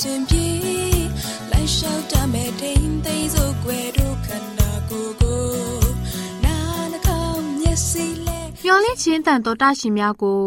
[0.00, 0.46] စဉ်အစဉ်ပြေ
[1.50, 5.42] လိုက်လျှောက်တမဲ့ထိန်သိမ်းစို့ွယ်တို့ခန္ဓာကိုယ်ကို
[6.44, 6.56] နာ
[6.92, 10.42] နှကောင်းမျက်စိလဲမျောလင့်ချင်းတန်တော်တရှင်များကို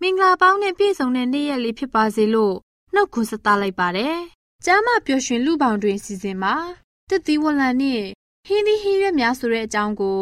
[0.00, 2.54] မင်္ဂလာပေါင်းနဲ့ပြည့်စုံတဲ့နေ့ရက်လေးဖြစ်ပါစေလို့
[2.94, 4.16] နှုတ်ခွန်းဆက်သလိုက်ပါတယ်။
[4.64, 6.54] ကျမ်းမာပျော်ရွှင်လူပေါင်းတွင်စီစဉ်မှာ
[7.10, 8.02] တစ်သီးဝလံနဲ့
[8.46, 10.20] ဟင်းသီးဟင်းရွက်များဆိုတဲ့အကြောင်းကို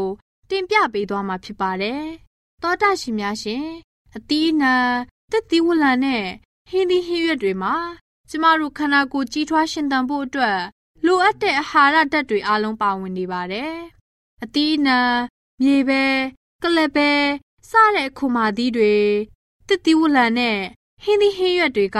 [0.51, 2.03] တင်ပြပေးသွားမှာဖြစ်ပါတယ်။
[2.63, 3.65] သောတာရှင်များရှင်
[4.17, 4.75] အသီးနှံ
[5.33, 6.25] တစ်သီးဝလံနဲ့
[6.71, 7.75] ဟင်းသီးဟင်းရွက်တွေမှာ
[8.37, 10.61] ကျမတို့ခန္ဓာကိုယ်ကြီးထွားရှင်သန်ဖို့အတွက်
[11.07, 13.75] လိုအပ်တဲ့အာဟာရဓာတ်တွေအလုံးပါဝင်နေပါတယ်။
[14.43, 15.01] အသီးနှံ
[15.63, 16.03] မြေပဲ
[16.63, 17.11] ကလပဲ
[17.71, 18.95] စတဲ့ခုမာသီးတွေ
[19.69, 20.59] တစ်သီးဝလံနဲ့
[21.03, 21.99] ဟင်းသီးဟင်းရွက်တွေက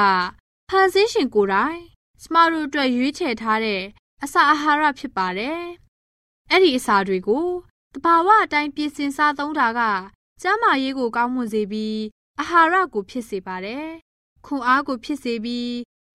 [0.71, 1.81] ဖန်ဆင်းရှင်ကိုယ်တိုင်
[2.23, 3.83] ကျမတို့အတွက်ရွေးချယ်ထားတဲ့
[4.25, 5.61] အစာအာဟာရဖြစ်ပါတယ်။
[6.51, 7.47] အဲ့ဒီအစာတွေကို
[7.95, 9.81] တဘာဝအတိုင်းပြင်ဆင်စားသုံးတာက
[10.43, 12.01] ကျန်းမာရေးကိုကောင်းမွန်စေပြီး
[12.41, 13.87] အာဟာရကိုဖြစ်စေပါတယ်။
[14.47, 15.71] ခွန်အားကိုဖြစ်စေပြီး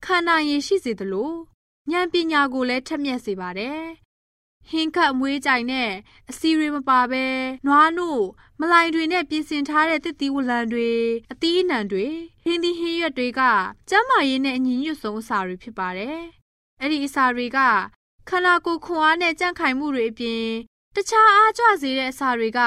[0.05, 1.31] ခန္ဓာရည်ရှိစေသလို
[1.91, 3.81] ဉာဏ်ပညာကိုလည်းထက်မြက်စေပါတယ်။
[4.69, 5.91] ဟင်းခတ်မွေးကြိုင်နဲ့
[6.29, 7.25] အစီတွေမပါဘဲ
[7.65, 8.23] နွားနို့
[8.59, 10.91] မလိုင်တွေနဲ့ပြင်ဆင်ထားတဲ့တစ်သီးဝလံတွေ
[11.31, 12.07] အသီးအနှံတွေ
[12.43, 13.41] ဟင်းသီးဟင်းရွက်တွေက
[13.89, 16.17] ကျန်းမာရေးနဲ့အညီညွတ်ဆုံးအစာတွေဖြစ်ပါတယ်။
[16.81, 17.59] အဲ့ဒီအစာတွေက
[18.29, 20.45] ခန္ဓာကိုယ်ခွန်အားနဲ့ကြန့်ခိုင်မှုတွေအပြင်
[20.95, 22.59] တခြားအားကြွစေတဲ့အစာတွေက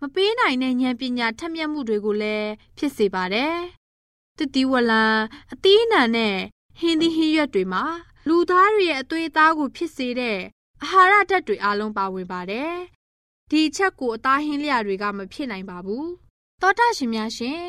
[0.00, 3.56] မပေးနိုင်တဲ့ဉာဏ်ပညာထက်မြက်မှုတွေကိုလည်းဖြစ်စေပါတယ်။
[4.38, 5.04] တတိဝလံ
[5.52, 6.36] အသီးအနှံနဲ့
[6.78, 7.84] ဟင်းသီးဟင်းရွက်တွေမှာ
[8.28, 10.38] လူသားတွေရဲ့အသွေးအသားကိုဖြစ်စေတဲ့
[10.82, 12.72] အာဟာရဓာတ်တွေအလုံးပါဝင်ပါတယ်။
[13.50, 16.06] ဒီချက်ကိုအသားဟင်းလျာတွေကမဖြစ်နိုင်ပါဘူး။
[16.60, 17.62] သောတာရှင်များရှင်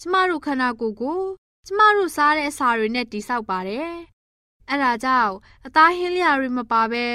[0.00, 1.20] ကျမတို့ခန္ဓာကိုယ်ကို
[1.66, 3.90] ကျမတို့စားတဲ့အစာတွေနဲ့တိဆောက်ပါတယ်
[4.68, 5.34] အဲ့ဒါကြောင့်
[5.66, 7.06] အသားဟင်းလျာတွေမပါဘဲ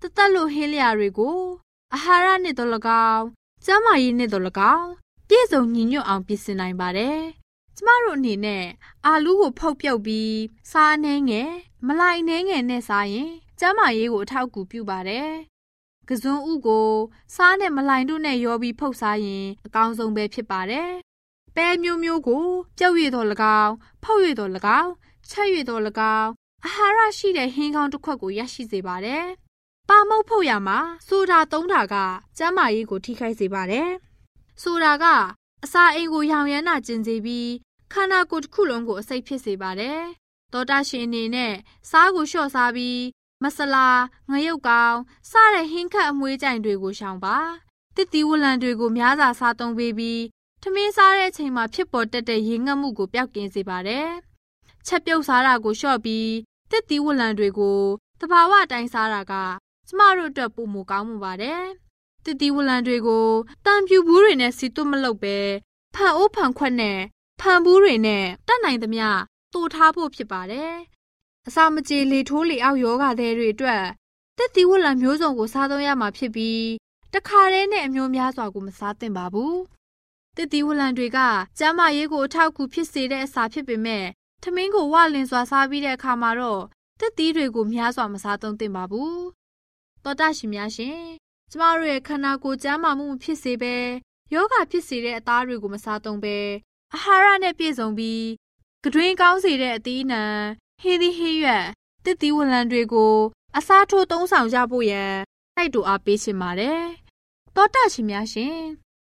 [0.00, 1.38] တသက်လို့ဟင်းလျာတွေကို
[1.94, 2.70] အာဟာရနဲ့တော့၎
[3.10, 3.24] င်း
[3.64, 4.44] ကျန်းမာရေးနဲ့တော့၎
[4.74, 4.88] င်း
[5.28, 7.20] ပြည့်စုံညီညွတ်အောင်ပြင်ဆင်နိုင်ပါတယ်။
[7.80, 8.64] ကျမတို့အနေနဲ့
[9.06, 11.50] အာလူးကိုဖုတ်ပြုတ်ပြီးစားနှဲငယ်
[11.86, 15.30] မလိုက်နှဲငယ်နဲ့စားရင်ကျန်းမာရေးကိုအထောက်အကူပြုပါတယ်။
[16.08, 16.88] ကစွန်းဥကို
[17.34, 20.90] စားနဲ့မလိုက်တို့နဲ့ရောပြီးဖုတ်စားရင်အကောင်းဆုံးပဲဖြစ်ပါတယ်။
[21.56, 22.44] ပဲမျိုးမျိုးကို
[22.78, 23.26] ပြုတ်ရည်တော်၎
[23.60, 24.92] င်းဖုတ်ရည်တော်၎င်း
[25.30, 25.82] ချက်ရည်တော်၎
[26.18, 26.30] င်း
[26.64, 29.24] အာဟာရရှိတဲ့ဟင်းကောင်းတစ်ခွက်ကိုရရှိစေပါတယ်။
[29.88, 30.78] ပါမုတ်ဖုတ်ရမှာ
[31.08, 31.94] ဆိုတာသုံးတာက
[32.38, 33.88] ကျန်းမာရေးကိုထိခိုက်စေပါတယ်။
[34.62, 35.04] ဆိုတာက
[35.64, 37.48] အစာအိမ်ကိုရောင်ရမ်းတာကျင်စေပြီး
[37.92, 40.00] ခန္ဓာကိုယ်တစ်ခုလုံးကိုအစိတ်ဖြစ်စေပါတယ်။
[40.52, 41.54] သောတာရှင်အနေနဲ့
[41.90, 43.00] စားကိုလျှော့စားပြီး
[43.42, 43.88] မဆလာ
[44.30, 44.98] ငရုတ်ကောင်း
[45.30, 47.36] စတဲ့ဟင်းခတ်အမွေးကြိုင်တွေကိုရှောင်ပါ။
[47.96, 50.22] တစ်တီဝလံတွေကိုများစွာစားသုံးပေးပြီး
[50.62, 54.08] ထမင်းစားတဲ့အချိန်မှာဖြစ်ပေါ်တတ်တဲ့ရေငတ်မှုကိုပျောက်ကင်းစေပါတယ်။
[54.86, 56.30] ချက်ပြုတ်စားတာကိုလျှော့ပြီး
[56.70, 57.80] တစ်သီးဝလံတွေကို
[58.20, 59.34] တဘာဝတိုင်းစားတာက
[59.88, 61.62] ကျမတို့အတွက်ပုံမကောင်းမှုပါတယ်။
[62.24, 63.26] တစ်သီးဝလံတွေကို
[63.64, 65.36] တံပြူဘူးတွေနဲ့စီတွမလုပ်ပဲ
[65.94, 67.00] ဖန်အိုးဖန်ခွက်နဲ့
[67.40, 69.06] ဖန်ဘူးတွေနဲ့တတ်နိုင်သမျှ
[69.54, 70.74] တိုးထားဖို့ဖြစ်ပါတယ်။
[71.48, 73.84] အစာမကြေလေထိုးလေအောက်ယောဂတဲ့တွေအတွက်
[74.38, 76.64] တစ်သီးဝလံမျိုးစုံကိုစားသုံးရမှာဖြစ်ပြီး
[77.14, 79.54] တခါတည်းနဲ့အမျိုးများစွာကိုမစားသင့်ပါဘူး။
[80.36, 81.18] တစ်သီးဝလံတွေက
[81.58, 84.04] ကျန်းမာရေးကိုအထောက်အကူဖြစ်စေတဲ့အစာဖြစ်ပေမဲ့
[84.42, 86.62] ထမင်းကိုဝလင်စွာစားပြီးတဲ့အခါမှာတော့
[87.00, 89.18] တက်သီးတွေကိုများစွာမစားသုံးသင့်ပါဘူး။
[90.04, 91.00] သောတာရှင်များရှင်
[91.50, 93.76] ကျမတို့ရဲ့ခန္ဓာကိုယ်ကျန်းမာမှုမဖြစ်စေဘဲ
[94.34, 96.38] ယောဂဖြစ်စေတဲ့အသားတွေကိုမစားသုံးဘဲ
[96.94, 98.24] အာဟာရနဲ့ပြည့်စုံပြီး
[98.84, 100.22] ကတွင်းကောင်းစေတဲ့အသီးနှံ
[100.80, 101.66] ဟေးသီးဟေးရွက်
[102.04, 103.14] တစ်သီးဝလံတွေကို
[103.56, 105.14] အစားထိုးသုံးဆောင်ကြဖို့ရန်
[105.56, 106.80] တိုက်တူအားပေးချင်ပါတယ်။
[107.56, 108.58] တောတရှင်များရှင်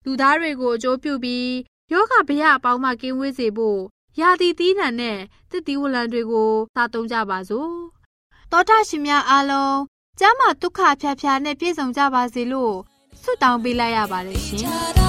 [0.06, 1.52] လူသားတွေကိုအကျိုးပြုပြီး
[1.92, 3.80] ယောဂဗျာအပေါင်းမှကင်းဝေးစေဖို့
[4.20, 5.20] ယာတီသီးနှံနဲ့
[5.52, 7.72] တစ်သီးဝလံတွေကိုစားသုံးကြပါစို့။
[8.52, 9.78] တောတရှင်များအားလုံး
[10.20, 12.76] ကျမ်းမာဒုက္ခဖြာဖြာနဲ့ပြည့်စုံကြပါစေလို့
[13.22, 15.09] ဆုတောင်းပေးလိုက်ရပါတယ်ရှင်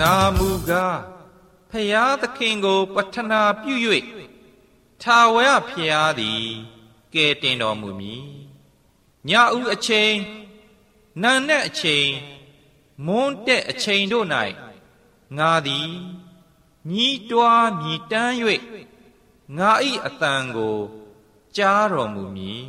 [0.00, 1.00] ငါမူကား
[1.70, 3.74] ဖျားသခင်ကိုပတ္ထနာပြု၍
[5.02, 6.46] ထာဝရဖျားသည်
[7.14, 8.24] ကဲတင်တော်မူမည်
[9.28, 10.14] ညဦးအချိန်
[11.22, 12.08] နံနဲ့အချိန်
[13.06, 14.26] မွန်းတဲ့အချိန်တို့၌
[15.38, 15.90] ငါသည်
[16.92, 18.34] ညီးတွားမြည်တမ်း၍
[19.58, 19.70] ငါ၏
[20.06, 20.78] အတန်ကို
[21.56, 22.64] ကြားတော်မူမည်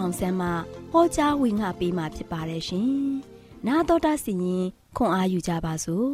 [0.00, 0.48] မောင်ဆန်းမှ
[0.92, 2.90] ဟောကြားဝင်ငါပေးมาဖြစ်ပါတယ်ရှင်။
[3.66, 4.64] နာတော်တာစီရင်
[4.96, 6.10] ခွန်အားယူကြပါစို့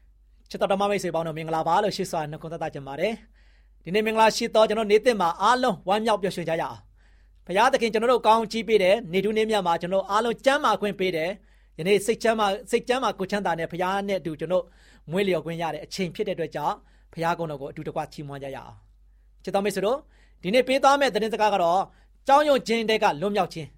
[0.50, 3.12] ။ချစ်တော်ဓမ္မမိတ်ဆွေပေါင်းတို့မင်္ဂလာပါလို့ရှိစွာနှုတ်ခွန်းသက်ကြပါတယ်။
[3.84, 6.78] ဒီနေ့မင်္ဂလာရှိသောကျွန်တော်နေ့တင်မှာအားလုံးဝမ်းမြောက်ပျော်ရွှင်ကြရအောင်။
[7.46, 11.30] ဘုရားသခင်ကျွန်တော်တို့ကောင်းချီးပေးတယ်နေတူးနေ့မြတ်မှာကျွန်တော်အားလုံးကျမ်းမာခွင့်ပေးတယ်။
[11.78, 14.64] ယနေ့စိတ်ချမ်းသာစိတ်ချမ်းသာကိုချမ်းသာနဲ့ဘုရားနဲ့အတူကျွန်တော်
[15.10, 16.76] မွေးလျော်ခွင့်ရတဲ့အချိန်ဖြစ်တဲ့အတွက်ကြောင့်
[17.12, 18.74] ဘုရားကုန်းတော်ကိုအတူတကွချီးမွမ်းကြရအောင်။
[19.44, 19.98] ချစ်တော်မိတ်ဆွေတို့
[20.42, 21.80] ဒီနေ့ပေးသားမဲ့သတင်းစကားကတော့
[22.26, 23.68] ကြောင်းယုံခြင်းတဲ့ကလွတ်မြောက်ခြင်း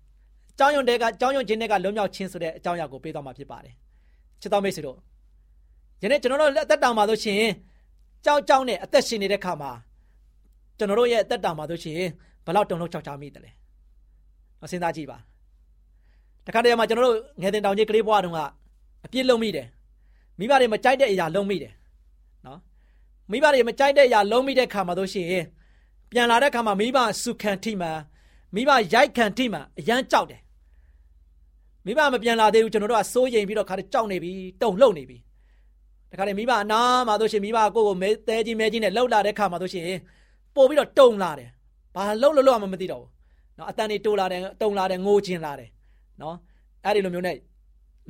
[0.59, 3.75] ကြောင်းယုံတဲ့ကကြောင်းယုံခြင်းတဲ့ကလွတ်မြောက်ခြင်းဆိုတဲ့အကြောင်းအရာကိုပေးသွားမှာဖြစ်ပါတယ်
[4.41, 4.99] ချစ်တော်မိတ်ဆွေတို့
[6.03, 7.53] ယနေ့ကျွန်တော်တို့အသက်တောင်ပါလို့ရှိရင်
[8.25, 9.71] ကြောက်ကြောက်နဲ့အသက်ရှင်နေတဲ့ခါမှာ
[10.79, 12.11] ကျွန်တော်တို့ရဲ့အသက်တောင်ပါလို့ရှိရင်
[12.45, 13.51] ဘယ်လောက်တုံ့လောက်ချောက်ချမိတယ်လဲ
[14.61, 15.19] မစဉ်းစားကြည့်ပါ
[16.47, 18.41] တခါတည်းမှာကျွန်တော်တို့ငယ်တင်တောင်ကြီးကလေးဘွားတုန်းက
[19.05, 19.67] အပြစ်လုံးမိတယ်
[20.39, 21.73] မိဘတွေမကြိုက်တဲ့အရာလုံးမိတယ်
[22.47, 22.59] နော်
[23.31, 25.45] မိဘတွေမကြိုက်တဲ့အရာလုံးမိတဲ့ခါမှာတို့ရှိရင်
[26.11, 27.89] ပြန်လာတဲ့ခါမှာမိဘစုခံထိမှ
[28.55, 30.41] မိဘရိုက်ခံထိမှအရန်ကြောက်တယ်
[31.87, 34.31] မိဘမပြန်လာသေးဘူးကျွန်တော်တို့ကစိုးရိမ်ပြီးတော့ခါတည်းကြောက်နေပြီ
[34.63, 35.19] တုံလှုပ်နေပြီ
[36.11, 39.99] တခါတည်းမိဘအနာမှာတို့ရှိမိဘကိုကိုမဲတဲကြီးမဲကြီးနဲ့လှုပ်လာတဲ့ခါမှာတို့ရှိရင်
[40.55, 41.49] ပို့ပြီးတော့တုံလာတယ်
[41.95, 43.11] ဘာလှုပ်လို့လို့မှမသိတော့ဘူး
[43.59, 45.71] နော်အတန်တွေတိုးလာတယ်တုံလာတယ်ငိုချင်လာတယ်
[46.23, 46.37] နော်
[46.85, 47.37] အဲ့ဒီလိုမျိုးနဲ့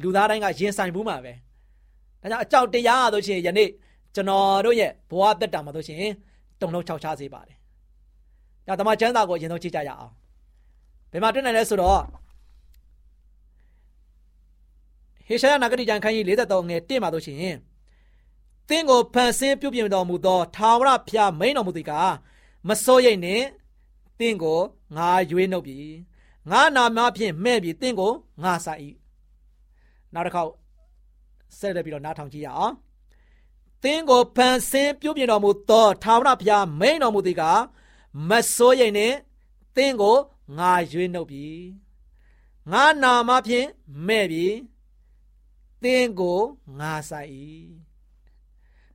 [0.03, 1.33] လူသားတိုင်းကရင်ဆိုင်ဘူးမှာပဲ
[2.23, 3.71] ဒါကြောင့်အကြောက်တရားဆိုရှင်ယနေ့
[4.15, 6.03] ကျွန်တော်တို့ရဲ့ဘဝတက်တာမှာဆိုရှင်
[6.61, 7.57] တုံလုံးခြောက်ချစေပါတယ်
[8.67, 10.13] ဒါတမချမ်းသာကိုအရင်ဆုံးကြည့်ကြရအောင်
[11.13, 12.03] ဘယ်မှာတွေ့နိုင်လဲဆိုတော့
[15.27, 17.57] ဟေရှာယနဂတိကျမ်းခန်းကြီး43ငယ်1မှာဆိုရှင်
[18.69, 21.93] သင်ကိုဖန်ဆင်းပြုပြင်တော်မူသောထာဝရဘုရားမိန်တော်မူသည်က
[22.69, 23.45] မစိုးရိမ်နှင့်
[24.19, 24.61] သင်ကို
[24.97, 25.79] ငါရွေးနှုတ်ပြီ
[26.51, 28.13] ငါနာမဖြင့်မဲ့ပြီသင်ကို
[28.43, 28.73] ငါစာ၏
[30.15, 30.53] နောက်တစ်ခေါက်
[31.59, 32.75] ဆက်လက်ပြီးတော့နားထောင်ကြည့်ရအောင်
[33.83, 37.43] သင်ကိုဖန်ဆင်းပြုပြင်တော်မူသောထာဝရဘုရားမိန်တော်မူသည်က
[38.29, 39.17] မစိုးရိမ်နှင့်
[39.77, 40.17] သင်ကို
[40.57, 41.47] ငါရွေးနှုတ်ပြီ
[42.73, 43.69] ငါနာမဖြင့်
[44.07, 44.47] မဲ့ပြီ
[45.83, 46.41] သင်ကို
[46.79, 47.21] ငါစာ၏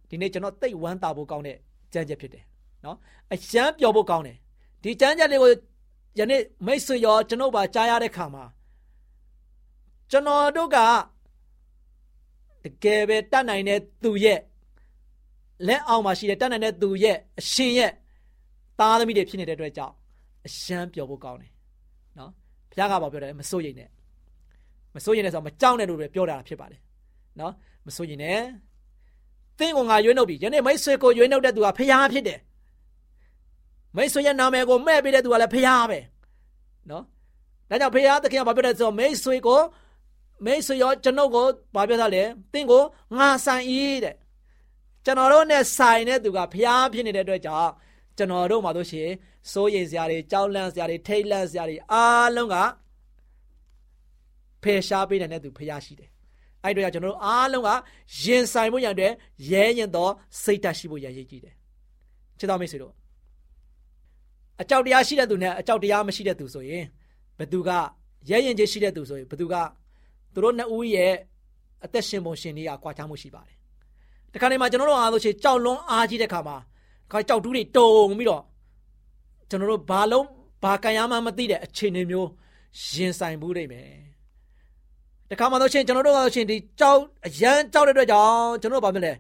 [0.08, 1.58] ဒီနေ့ကျွန်တော်တိတ်ဝမ်းသာဖို့ကောင်းတဲ့
[1.94, 2.44] ကြံ့ချက်ဖြစ်တယ်
[2.86, 2.98] နော်
[3.34, 4.38] အရှမ်းပျော်ဖို့ကောင်းတယ်
[4.84, 5.52] ဒီကြမ်းကြက်လေးကို
[6.20, 8.44] ယနေ့မိတ်ဆွေရောကျွန်ုပ်ပါကြားရတဲ့ခါမှာ
[10.12, 10.78] ကျွန်တော်တို့က
[12.64, 14.40] တကယ်ပဲတတ်နိုင်တဲ့သူရဲ့
[15.68, 17.92] လက်အောက်မှာရှိတဲ့တတ်နိုင်တဲ့သူရဲ့အရှင်ရဲ့
[18.80, 19.96] သားသမီးတွေဖြစ်နေတဲ့အတွက်ကြောင့်
[20.48, 21.52] အရှမ်းပျော်ဖို့ကောင်းတယ်
[22.18, 22.32] နော်
[22.72, 23.90] ဘုရားကဘာပြောတယ်မစိုးရိမ်နဲ့
[24.96, 26.82] မစိုးရိမ်နဲ့ဆိုတော့မကြောက်နဲ့လို့ပဲပြောတာဖြစ်ပါတယ်
[27.40, 27.54] နော်
[27.88, 28.40] မစိုးရိမ်နဲ့
[29.60, 32.40] သင်ကိုငါရွေးနှုတ်ပြီယနေ့မိတ်ဆွေကိုရွေးနှုတ်တဲ့သူကဖခင်ဖြစ်တယ်
[33.96, 36.00] မိတ်ဆွေရဲ့နာမည်ကိုမဲ့ပေးတဲ့သူကလည်းဖခင်ပဲ
[36.90, 37.04] နော်
[37.70, 39.62] ဒါကြောင့်ဖခင်သခင်ကဘာပြောလဲဆိုတော့မိတ်ဆွေကို
[40.46, 41.46] မိတ်ဆွေရောကျွန်ုပ်ကို
[41.76, 42.24] ဘာပြောတာလဲ
[42.54, 42.84] သင်ကို
[43.18, 44.16] ငါဆိုင်ဤတဲ့
[45.06, 47.72] ကျွန်တော်တို့နဲ့ဆိုင်တဲ့သူကဖခင်ဖြစ်နေတဲ့အတွက်ကြောင့်
[48.17, 49.15] ကျွန်တော်တို့မှာတို့ရှိရင်
[49.51, 52.55] စိုးရိမ်စရာတွေကြောက်လန့်စရာတွေထိတ်လန့်စရာတွေအားလုံးက
[54.63, 56.10] ဖယ်ရှားပေးတဲ့သူဖခင်ရှိတယ်
[56.63, 57.70] အဲ့တော့ကျွန်တော်တို့အားလုံးက
[58.24, 59.13] ရင်ဆိုင်မှုရန်အတွက်
[59.51, 60.10] ရဲရင်သော
[60.43, 61.55] စိတ်ဓာတ်ရှိဖို့ရန်ရည်ကြည့်တယ်
[62.39, 62.93] ချစ်တော်မိတ်ဆွေတို့
[64.62, 66.86] အကြောက်တရားရှိတဲ့သူနဲ့အကြောက်တရားမရှိတဲ့သူဆိုရင်
[67.39, 67.70] ဘသူက
[68.29, 69.55] ရဲရင်ချင်းရှိတဲ့သူဆိုရင်ဘသူက
[70.34, 71.13] သူတို့နှစ်ဦးရဲ့
[71.86, 73.58] အသက်ရှင်ပုံရှင်တွေကကွာခြားမှုရှိပါတယ်
[74.34, 76.58] တခါနေမှာကျွန်တော်တို့အားလို့ရှိရင်ကြောက်လွန်းအားကြီးတဲ့ခါမှာ
[77.13, 78.43] ခါကြောက်တူးတွေတုံပြီးတော့
[79.50, 80.27] ကျွန်တော်တို့ဘာလုံး
[80.63, 82.29] ဘာကံရမှမသိတဲ့အခြေအနေမျိုး
[82.91, 83.89] ရင်ဆိုင်မှုတွေမယ်
[85.29, 89.13] တခါမှတော့ရှင်ကျွန်တော်တို့ကရှင်ဒီကြောက်အရန်ကြောက်တဲ့အတွက်ကြောင့်ကျွန်တော်တို့ဘာဖြစ်လဲ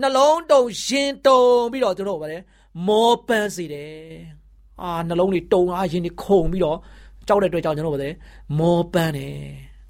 [0.00, 1.40] နှလုံးတုံရင်တုံ
[1.72, 2.38] ပြီးတော့ကျွန်တော်တို့ဘာလဲ
[2.86, 3.92] မောပန်းစေတယ်
[4.82, 6.78] အာနှလုံးတွေတုံအားရင်တွေခုန်ပြီးတော့
[7.26, 8.10] ကြောက်တဲ့အတွက်ကြောင့်ကျွန်တော်ဘာလဲ
[8.58, 9.36] မောပန်းတယ်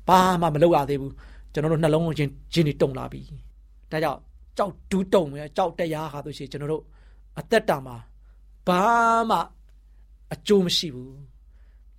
[0.09, 1.13] ဘာမှမလုပ်ရသေးဘူး
[1.53, 3.21] ကျွန်တော်တို့နှလုံးချင်းချင်းတွေတုံလာပြီ
[3.93, 4.21] ဒါကြောင့်
[4.59, 6.83] ကြောက်ဒူးတုံပဲကြောက်တရားဟာဆိုရှင်ကျွန်တော်တို့
[7.41, 7.97] အသက်တာမှာ
[8.69, 8.83] ဘာ
[9.31, 9.39] မှ
[10.35, 11.17] အကျိုးမရှိဘူး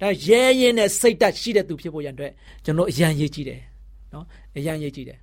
[0.02, 2.32] ဒါရဲရဲနဲ့စိတ်တက်ရှိတဲ့သူဖြစ်ဖို့ရန်အတွက်
[2.66, 3.62] ကျွန်တော်အရန်ရေးကြည့်တယ်
[4.14, 4.26] နော်
[4.58, 5.20] အရန်ရေးကြည့်တယ်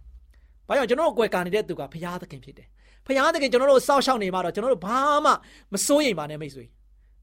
[0.68, 2.66] ဘာကြောင့်ကျွန်တော်တို့ကွယ်ကာနေတဲ့သူကဘုရားသခင်ဖြစ်တယ်
[3.06, 5.30] ဘုရားသခင်ကျွန်တော်တို့စောင့်ရှောက်နေမှာတော့ကျွန်တော်တို့ဘာမှ
[5.72, 6.64] မစိုးရိမ်ပါနဲ့မိတ်ဆွေ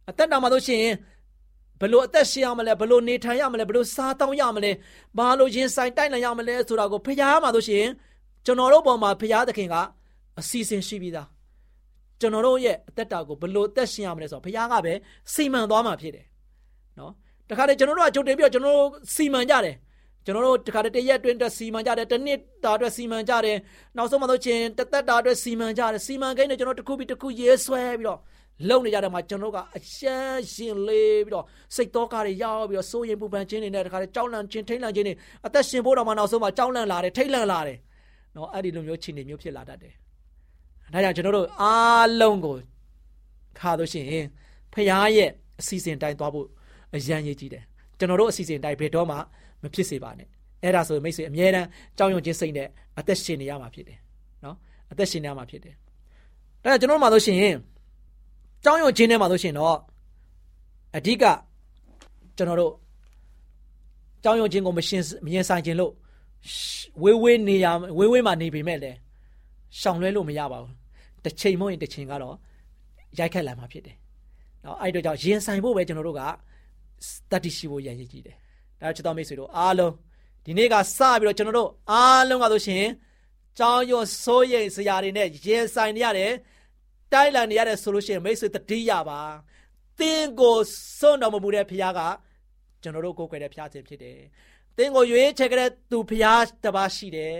[0.09, 0.85] အသက်တာမှာဆိုရှင်
[1.81, 4.71] ဘလို့အသက်ရှင်ရမလဲဘလို့နေထိုင်ရမလဲဘလို့စားတောင်းရမလဲ
[5.17, 7.85] ဘာလို့ရင်ဆိုင်တိုက်နိုင်ရမလဲဆိုတာကိုဖရားမှာဆိုရှင်
[8.45, 9.75] ကျွန်တော်တို့ပေါ်မှာဖရားသခင်က
[10.39, 11.27] အစီအစဉ်ရှိပြီးသား
[12.21, 14.93] ကျွန်တော်တို့ရဲ့အသက်တာကိုဘလို့အသက်ရှင်ရမလဲဆိုတော့ဖရားကပဲ
[15.33, 16.25] စီမံသွားမှာဖြစ်တယ်
[16.99, 17.11] နော်
[17.49, 19.75] တခါတည်းကျွန်တော်တို့ကကြုံတင်ပြီးတော့ကျွန်တော်တို့စီမံကြတယ်
[20.25, 23.57] ကျွန်တော်တို့တခါတည်းတရက်အတွင်းတက်စီမံကြတယ်တစ်နှစ်တာအတွက်စီမံကြတယ်
[23.97, 28.19] နောက်ဆုံးမှတော့ချင်းတစ်သက်တာအတွက်စီမံကြတယ်စီမံကိန်းနဲ့ကျွန်တော်တစ်ခုပြီးတစ်ခုရေးဆွဲပြီးတော့
[28.69, 35.13] လုံနေကြတယ်မှာကျွန်တော်ကအရှမ်းရှင်လေးပြီးတော့စိတ်တော်ကားတွေရောက်ပြီးတော့စိုးရင်ပူပန်ခြင်းတွေနဲ့တခါတည်းကြောက်လန့်ခြင်းထိတ်လန့်ခြင်းတွေ
[35.45, 37.77] အသက်ရှင်ဖို့တော့မှနောက်ဆုံးမှကြောက်လန့်လာတယ်ထိတ်လန့်လာတယ်
[38.35, 39.93] နော်အဲ့ဒီလိုမျိုးခြေနေမျိုးဖြစ်လာတတ်တယ်
[40.93, 42.55] ဒါကြောင့်ကျွန်တော်တို့အားလုံးကို
[43.59, 44.25] ခါလို့ရှိရင်
[44.73, 45.29] ဖခင်ရဲ့
[45.59, 46.47] အစီအစဉ်တိုင်းသွားဖို့
[46.95, 47.63] အရန်ရေးကြည့်တယ်
[47.97, 49.15] ကျွန်တော်တို့အစီအစဉ်တိုင်းဘယ်တော့မှ
[49.61, 50.27] မဖြစ်စေပါနဲ့
[50.63, 51.67] အဲ့ဒါဆိုမိတ်ဆွေအမြဲတမ်း
[51.97, 52.67] ကြောက်ရွံ့ခြင်းစိတ်နဲ့
[52.99, 53.97] အသက်ရှင်နေရမှာဖြစ်တယ်
[54.43, 54.55] နော်
[54.91, 55.75] အသက်ရှင်နေရမှာဖြစ်တယ်
[56.63, 57.55] ဒါကြောင့်ကျွန်တော်မှလို့ရှိရင်
[58.63, 59.77] ကြောင်းရုံချင်းထဲမှာလို့ရှိရင်တော့
[60.97, 61.23] အဓိက
[62.37, 62.73] ကျွန်တော်တို့
[64.23, 65.91] ကြောင်းရုံချင်းကိုမရှင်းမရင်ဆိုင်ခြင်းလို့
[67.03, 67.65] ဝေးဝေးနေရ
[67.97, 68.97] ဝေးဝေးမှာနေပေမဲ့လည်း
[69.79, 70.80] ရှောင်လွဲလို့မရပါဘူး
[71.25, 72.35] တစ်ချိန်မဟုတ်ရင်တစ်ချိန်ကတော့
[73.19, 73.95] ရိုက်ခတ်လာမှာဖြစ်တယ်။
[74.65, 76.21] နော်အဲ့တော့ကြောင့်ရင်ဆိုင်ဖို့ပဲကျွန်တော်တို့က
[77.31, 78.35] တတိရှိဖို့ရည်ရည်ကြီးတယ်။
[78.81, 79.93] ဒါချစ်တော်မိတ်ဆွေတို့အားလုံး
[80.45, 82.85] ဒီနေ့ကစပြီးတော့ကျွန်တော်တို့အားလုံးကဆိုရှင်
[83.57, 86.31] ကြောင်းရွံ့စိုးရိမ်စရာတွေနဲ့ရင်ဆိုင်နေရတယ်
[87.13, 89.21] တိုက်လန်နေရတယ်ဆိုလို့ရှိရင်မိတ်ဆွေတတိယပါ
[89.99, 90.57] တင်းကို
[90.99, 91.99] စွန့်တော်မမူတဲ့ဖခင်က
[92.81, 94.19] ကျွန်တော်တို့ကိုယ်ွယ်တဲ့ဖခင်ဖြစ်တယ်။
[94.77, 97.39] တင်းကိုရွေးချယ်ခဲ့တဲ့သူဖခင်တပါရှိတယ်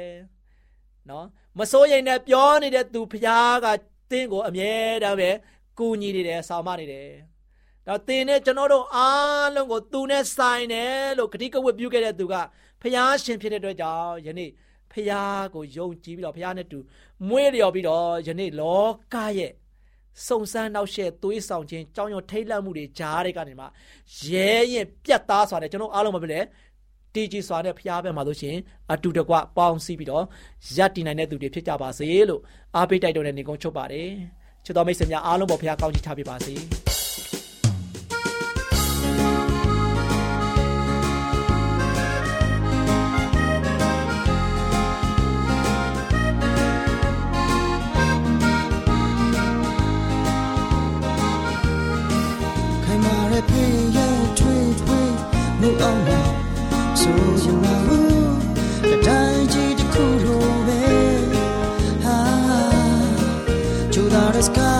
[1.09, 1.25] ။နော်
[1.59, 3.67] မစိုးရိမ်နဲ့ပြောနေတဲ့သူဖျားက
[4.11, 5.29] သင်ကိုအမြဲတမ်းပဲ
[5.77, 7.09] ကူညီနေတယ်ဆောင်မနေတယ်
[7.87, 12.35] ဒါသင်နဲ့ကျွန်တော်တို့အားလုံးကိုသူနဲ့ဆိုင်တယ်လို့ဂတိကဝတ်ပြုခဲ့တဲ့သူက
[12.81, 14.51] ဖျားရှင်ဖြစ်တဲ့အတွက်ကြောင့်ယနေ့
[14.91, 16.79] ဖျားကိုယုံကြည်ပြီးတော့ဖျားနဲ့တူ
[17.27, 19.51] မွေးလျော်ပြီးတော့ယနေ့လောကရဲ့
[20.27, 23.65] စုံစမ်းနောက်ရှက်သွေးဆောင်ခြင်းကြောင်းရုံထိတ်လန့်မှုတွေကြားတွေကနေမှ
[24.27, 26.39] ရဲရင်ပြတ်သားစွာနဲ့ကျွန်တော်အားလုံးမပြလဲ
[27.13, 28.57] တီကြီးစွာနဲ့ဖျားပဲမှာလို့ရှင်
[28.91, 30.25] အတူတကွပေါင်းစည်းပြီးတော့
[30.77, 32.41] ရပ်တည်နိုင်တဲ့သူတွေဖြစ်ကြပါစေလို့
[32.75, 34.09] အားပေးတိုက်တော်တဲ့နေကုန်းချုပ်ပါတယ်
[34.65, 36.55] ချစ်တော်မိတ်ဆွေများအားလုံးပေါ်ဖျားကောင်းချီးချပေးပါစေ
[57.01, 57.19] ဆို
[58.89, 60.81] တတိုင်းကြီးတစ်ခုလိုပဲ
[62.03, 62.19] ဟာ
[63.93, 64.70] to the sky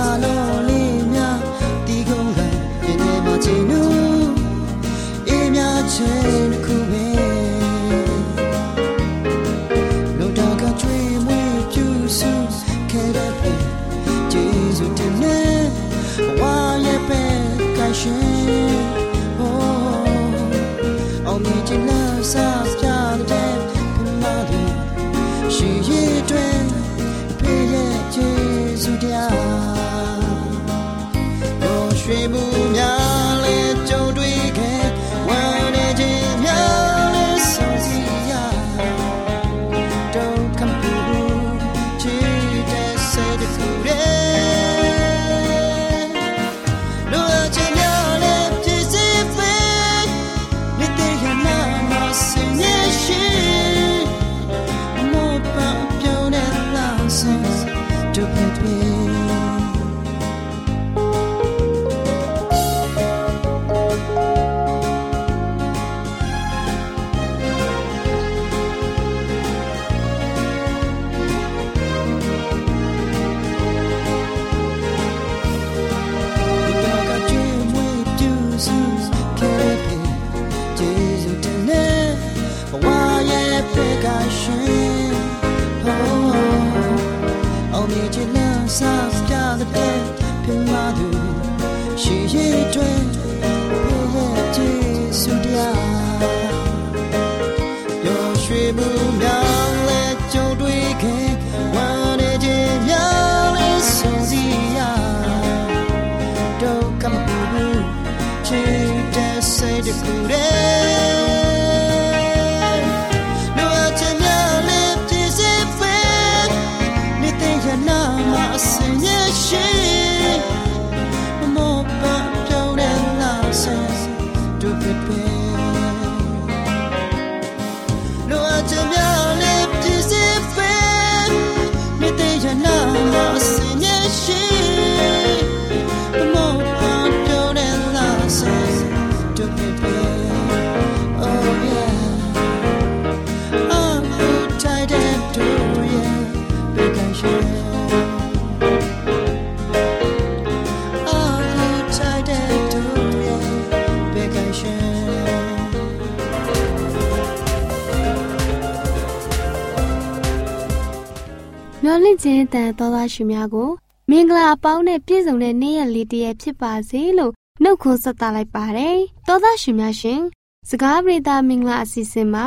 [161.84, 163.70] မျောလင့်ခြင်းတန်သောသားရှင်များကို
[164.10, 170.22] မင်္ဂလာအပေါင်းနဲ့ပြည့်စုံတဲ့နေ့ရက်လေးတည်းဖြစ်ပါစေလို့နှုတ်ခွန်းဆက်သလိုက်ပါတယ်။သောသားရှင်များရှင်
[170.70, 172.46] စကားပြေတာမင်္ဂလာအစီအစဉ်မှာ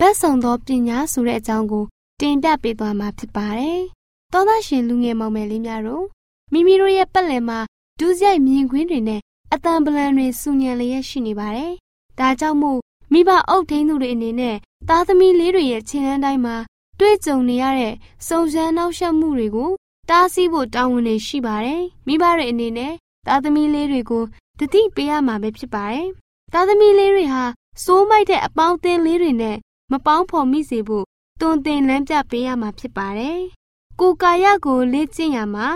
[0.00, 1.84] ဘတ်ဆောင်သောပညာဆိုတဲ့အကြောင်းကို
[2.20, 3.80] တင်ပြပေးသွားမှာဖြစ်ပါတယ်။
[4.32, 6.04] သောသားရှင်လူငယ်မောင်မယ်လေးများတို့
[6.52, 7.58] မိမိတို့ရဲ့ပတ်လည်မှာ
[7.98, 9.20] ဒူးဆိုင်မြင်ကွင်းတွေနဲ့
[9.52, 11.72] အတန်ပလန်တွေစူညံလျက်ရှိနေပါတယ်။
[12.18, 12.80] ဒါကြောင့်မို့
[13.12, 14.56] မိဘအုပ်ထိန်းသူတွေအနေနဲ့
[14.88, 16.56] သားသမီးလေးတွေရဲ့ခြေလမ်းတိုင်းမှာ
[17.02, 17.94] တွေ့ကြုံနေရတဲ့
[18.26, 19.70] စုံစမ်းနှောက်ယှက်မှုတွေကို
[20.10, 22.92] တားဆီးဖို့တာဝန်တွေရှိပါတယ်။မိဘတွေအနေနဲ့
[23.26, 24.24] သားသမီးလေးတွေကို
[24.58, 26.08] တတိပေးရမှာပဲဖြစ်ပါတယ်။
[26.52, 27.44] သားသမီးလေးတွေဟာ
[27.84, 29.56] စိုးမိုက်တဲ့အပေါင်းအသင်းလေးတွေနဲ့
[29.92, 31.04] မပေါင်းဖော်မိစေဖို့
[31.40, 33.40] တွင်တင်လမ်းပြပေးရမှာဖြစ်ပါတယ်။
[34.00, 35.66] ကိုယ်ကာယကိုလေ့ကျင့်ရမှာ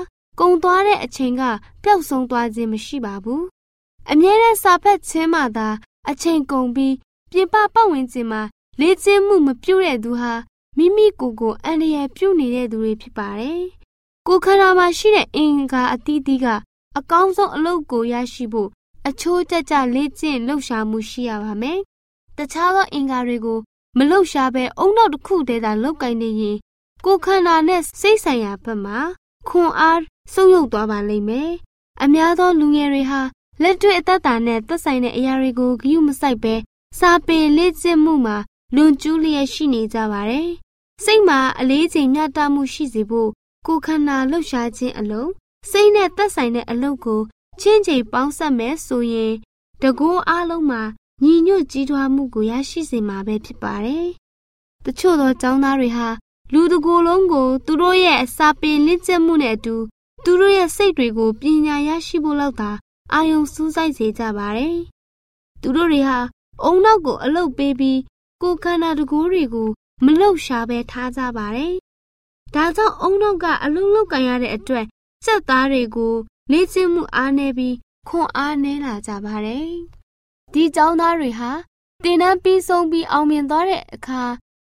[0.40, 1.42] ကုံသွားတဲ့အချိန်က
[1.82, 3.42] ပျောက်ဆုံးသွားခြင်းမရှိပါဘူး။
[4.10, 5.68] အမြဲတမ်းစာဖတ်ခြင်းမှသာ
[6.10, 6.94] အချိန်ကုန်ပြီး
[7.32, 8.42] ပြင်ပပတ်ဝန်းကျင်မှာ
[8.80, 10.34] လေ့ကျင့်မှုမပြုတဲ့သူဟာ
[10.78, 13.62] မိမိကိုယ်ကိုအန္တရာယ်ပြုနေတဲ့သူတွေဖြစ်ပါတယ်။
[14.26, 16.46] ကိုယ်ခန္ဓာမှာရှိတဲ့အင်္ဂါအသီးသီးက
[16.98, 18.70] အကောင်းဆုံးအလုပ်ကိုရရှိဖို့
[19.08, 21.78] အချိုးကျကျလေ့ကျင့်လှုပ်ရှားမှုရှိရပါမယ်။
[22.38, 23.58] တခြားသောအင်္ဂါတွေကို
[23.98, 26.56] မလှုပ်ရှားပဲအုံနောက်တစ်ခုတည်းသာလောက်ကင်နေရင်
[27.04, 28.98] ကိုခန္ဓာနဲ့စိတ်ဆိုင်ရာဘက်မှာ
[29.48, 30.00] ခွန်အား
[30.32, 31.50] ဆုပ်ယုပ်သွားပါလိမ့်မယ်။
[32.02, 33.20] အများသောလူငယ်တွေဟာ
[33.62, 36.54] လက်တွေ့အသက်တာနဲ့သက်ဆိုင်တဲ့အရာတွေကိုဂရုမစိုက်ပဲ
[36.98, 38.36] စာပေလေ့ကျင့်မှုမှာ
[38.74, 40.48] လွန်ကျူးလျက်ရှိနေကြပါတယ်။
[41.04, 43.30] စိတ်မှာအလေးချိန်မျှတမှုရှိစေဖို့
[43.66, 45.30] ကိုခန္ဓာလှုပ်ရှားခြင်းအလုံး
[45.70, 47.20] စိတ်နဲ့သက်ဆိုင်တဲ့အလုပ်ကို
[47.60, 49.34] ချင်းချိန်ပေါင်းစပ်မယ်ဆိုရင်
[49.82, 50.82] တကူအလုံးမှာ
[51.24, 54.06] ညီညွတ်ကြီးထွားမှုကိုရရှိစေမှာပဲဖြစ်ပါတယ်။
[54.84, 56.08] တချို့သောကျောင်းသားတွေဟာ
[56.52, 59.76] လူတကိုယ်လုံးကိုသူတို့ရဲ့အစာပေလင့်ကျက်မှုနဲ့အတူ
[60.24, 62.70] သူတို့ရဲ့စိတ်တွေကိုပညာရရှိဖို့လောက်သာ
[63.12, 64.76] အာယုံစူးစိုက်စေကြပါတယ်။
[65.60, 66.18] သူတို့တွေဟာ
[66.62, 68.00] အုံနောက်ကိုအလုတ်ပေးပြီး
[68.42, 69.68] ကိုယ်ခန္ဓာတကိုယ်တွေကို
[70.04, 71.74] မလှုပ်ရှားပဲထားကြပါတယ်။
[72.54, 74.86] ဒါကြောင့်အုံနောက်ကအလုံးလုံးကန်ရတဲ့အတွက်
[75.24, 76.14] စက်သားတွေကို
[76.50, 77.74] လေ့ကျင့်မှုအားနည်းပြီး
[78.08, 79.68] ခွန်အားနည်းလာကြပါတယ်။
[80.52, 81.50] ဒီကျောင်းသားတွေဟာ
[82.04, 84.22] တင်တန်းပြီးဆုံးပြီးအောင်မြင်သွားတဲ့အခါ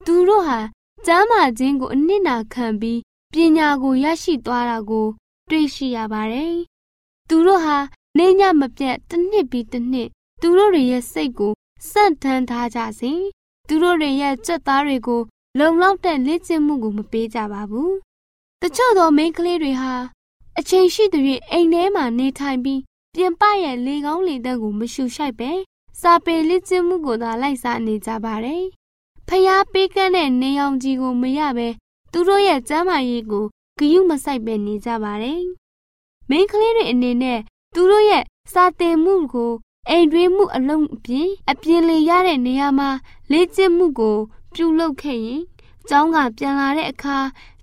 [0.07, 0.59] သူတို့ဟာ
[1.07, 3.01] ကျမ်းမာခြင်းကိုအနစ်နာခံပြီး
[3.33, 5.07] ပညာကိုရရှိသွားတာကို
[5.51, 6.55] တွေ့ရှိရပါတယ်။
[7.29, 7.79] သူတို့ဟာ
[8.19, 10.09] နေညမပြတ်တစ်နှစ်ပြီးတစ်နှစ်
[10.41, 11.53] သူတို့တွေရဲ့စိတ်ကို
[11.91, 13.21] စန့်ထမ်းထားကြစဉ်
[13.67, 15.21] သူတို့တွေရဲ့စက်သားတွေကို
[15.59, 17.93] လုံလောက်တဲ့လေ့ကျင့်မှုကိုမပေးကြပါဘူး။
[18.63, 19.93] တချို့သောမိန်းကလေးတွေဟာ
[20.59, 22.81] အချိန်ရှိတဲ့၍အိမ်ထဲမှာနေထိုင်ပြီး
[23.15, 25.51] ပြင်ပရဲ့လေကောင်းလေတန်းကိုမရှူရှိုက်ပဲ
[26.01, 28.63] စာပေလေ့ကျင့်မှုကိုသာလိုက်စားနေကြပါတယ်။
[29.29, 31.69] ဖျားပေးကမ်းတဲ့နေအောင်ကြီးကိုမရပဲ
[32.13, 33.45] သူတို့ရဲ့ကျမ်းမာရေးကို
[33.79, 35.41] ဂယုမဆိုင်ပဲနေကြပါတယ်။
[36.29, 37.41] မိန်းကလေးတွေအနေနဲ့
[37.75, 39.53] သူတို့ရဲ့စာသင်မှုကို
[39.89, 42.91] အိမ်တွင်းမှုအလုံးအပြင်အပြင်လေရတဲ့နေရာမှာ
[43.31, 44.17] လေ့ကျင့်မှုကို
[44.55, 45.43] ပြုလုပ်ခဲ့ရင်
[45.89, 47.19] ကျောင်းကပြန်လာတဲ့အခါ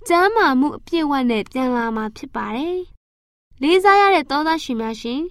[0.08, 2.78] ကျမ်းမာမှုအပြည့်အဝနဲ့ပြန်လာမှာဖြစ်ပါတယ်။
[3.62, 5.22] လေးစားရတဲ့သောသားရှင်များရှင်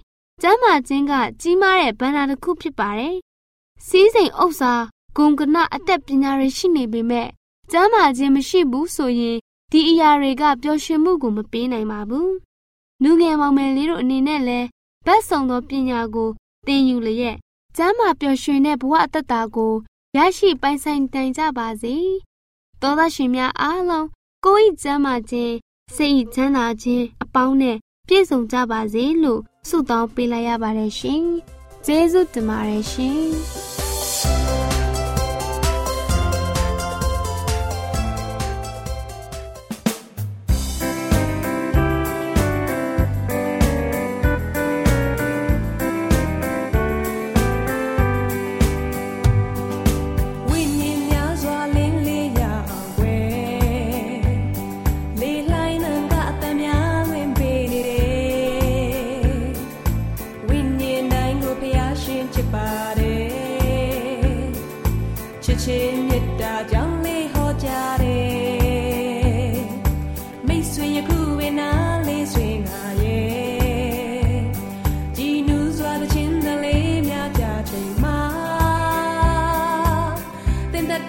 [0.41, 3.15] ကျမ်းမာခြင်းကကြီးမားတဲ့ဗန္နာတစ်ခုဖြစ်ပါတယ်။
[3.87, 4.73] စီးစိမ်ဥစ္စာ
[5.15, 7.27] ဂုံကနအသက်ပညာတွေရှိနေပေမဲ့
[7.71, 9.37] ကျမ်းမာခြင်းမရှိဘူးဆိုရင်
[9.71, 12.29] ဒီအရာတွေကပျော်ရွှင်မှုကိုမပေးနိုင်ပါဘူး။
[13.03, 14.67] လူငယ်မောင်မယ်လေးတို့အနေနဲ့လည်း
[15.05, 16.29] ဘတ်ဆောင်သောပညာကို
[16.65, 17.37] သင်ယူလျက်
[17.77, 19.73] ကျမ်းမာပျော်ရွှင်တဲ့ဘဝအသက်တာကို
[20.17, 21.95] ရရှိပိုင်ဆိုင်နိုင်ကြပါစေ။
[22.81, 24.07] သောသားရှင်များအားလုံး
[24.45, 25.53] ကိုယ်ဤကျမ်းမာခြင်း
[25.95, 31.23] စိတ်ဤချမ်းသာခြင်းအပေါင်းနဲ့ပြည့်စုံကြပါစေလို့ဆုတောင်းပေးလိုက်ရပါတယ်ရှင်။
[31.85, 33.23] ကျေးဇူးတင်ပါတယ်ရှင်။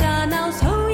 [0.05, 0.94] 大脑所有